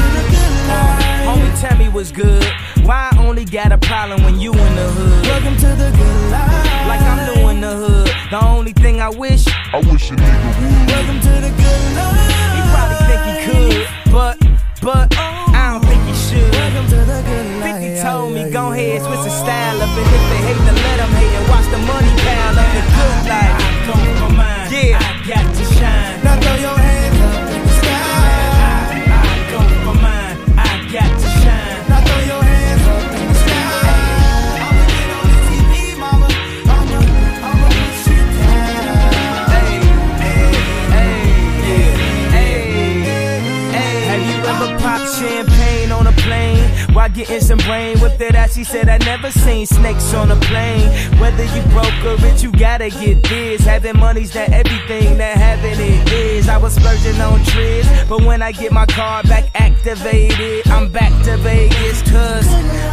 Uh, 0.72 1.28
homie, 1.28 1.60
tell 1.60 1.76
me 1.76 1.88
what's 1.88 2.12
good. 2.12 2.44
Why 2.84 3.10
I 3.12 3.18
only 3.18 3.44
got 3.44 3.72
a 3.72 3.78
problem 3.78 4.24
when 4.24 4.40
you 4.40 4.52
in 4.52 4.74
the 4.76 4.88
hood? 4.96 5.26
Welcome 5.26 5.56
to 5.56 5.68
the 5.68 5.90
good 5.90 6.30
life. 6.30 6.88
Like 6.88 7.02
I'm 7.02 7.34
new 7.34 7.48
in 7.50 7.60
the 7.60 7.76
hood. 7.76 8.03
The 8.34 8.44
only 8.44 8.72
thing 8.72 9.00
I 9.00 9.10
wish, 9.10 9.46
I 9.46 9.78
wish 9.78 10.10
a 10.10 10.14
nigga 10.16 10.50
would. 10.58 10.90
Welcome 10.90 11.20
to 11.20 11.34
the 11.38 11.54
good 11.54 11.82
life. 11.94 12.34
he 12.50 12.62
probably 12.74 12.98
think 13.06 13.22
he 13.30 13.34
could, 13.46 13.86
but, 14.10 14.34
but, 14.82 15.06
I 15.54 15.70
don't 15.70 15.86
think 15.86 16.02
he 16.02 16.14
should. 16.18 16.50
Welcome 16.50 16.86
to 16.88 16.96
the 16.96 17.22
good 17.30 17.60
life. 17.60 17.78
50 17.78 18.02
told 18.02 18.32
me, 18.34 18.50
go 18.50 18.72
ahead, 18.72 19.02
switch 19.02 19.22
the 19.22 19.30
style 19.30 19.80
up. 19.80 19.88
And 19.88 20.10
if 20.18 20.24
they 20.34 20.40
hate, 20.50 20.58
then 20.66 20.74
let 20.74 20.96
them 20.98 21.10
hate 21.14 21.30
and 21.30 21.48
watch 21.48 21.66
the 21.70 21.78
money 21.78 22.10
pile 22.26 22.58
up. 22.58 22.74
The 22.74 22.82
good 22.98 23.30
life. 23.30 23.53
Getting 47.34 47.46
some 47.46 47.66
brain 47.66 47.98
with 48.00 48.20
it? 48.20 48.34
As 48.34 48.54
she 48.54 48.64
said, 48.64 48.88
I 48.88 48.98
never 48.98 49.30
seen 49.30 49.66
snakes 49.66 50.14
on 50.14 50.30
a 50.30 50.36
plane. 50.36 50.88
Whether 51.18 51.44
you 51.44 51.62
broke 51.74 52.04
or 52.04 52.16
rich, 52.22 52.42
you 52.42 52.52
gotta 52.52 52.90
get 52.90 53.22
this. 53.24 53.64
Having 53.64 53.98
money's 53.98 54.34
not 54.34 54.50
everything 54.50 55.18
that 55.18 55.36
having 55.36 55.78
it 55.78 56.12
is. 56.12 56.48
I 56.48 56.56
was 56.58 56.74
splurging 56.74 57.20
on 57.20 57.42
trips, 57.44 57.88
but 58.08 58.22
when 58.24 58.42
I 58.42 58.52
get 58.52 58.72
my 58.72 58.86
card 58.86 59.28
back 59.28 59.50
activated, 59.54 60.68
I'm 60.68 60.90
back 60.90 61.12
to 61.24 61.36
Vegas. 61.38 62.02
Cause 62.02 62.46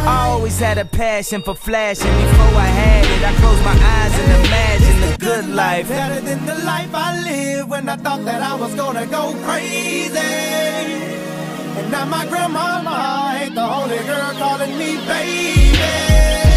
I 0.06 0.26
always 0.30 0.58
had 0.58 0.78
a 0.78 0.84
passion 0.84 1.42
for 1.42 1.54
flashing. 1.54 2.16
Before 2.22 2.56
I 2.66 2.70
had 2.82 3.04
it, 3.04 3.22
I 3.24 3.32
closed 3.40 3.62
my 3.62 3.76
eyes 3.96 4.14
and 4.18 4.46
imagined 4.46 5.02
the 5.04 5.16
good 5.18 5.48
life. 5.54 5.88
Better 5.88 6.20
than 6.20 6.44
the 6.46 6.64
life 6.64 6.90
I 6.92 7.22
lived 7.22 7.70
when 7.70 7.88
I 7.88 7.96
thought 7.96 8.24
that 8.24 8.42
I 8.42 8.54
was 8.54 8.74
gonna 8.74 9.06
go 9.06 9.34
crazy. 9.44 11.21
And 11.78 11.90
now 11.90 12.04
my 12.04 12.26
grandmama 12.26 13.34
ain't 13.40 13.54
the 13.54 13.62
only 13.62 13.98
girl 14.04 14.32
calling 14.38 14.76
me 14.78 14.96
baby. 15.06 16.51